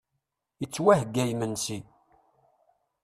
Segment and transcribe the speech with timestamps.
[0.63, 1.77] Ittwaheyya yimensi.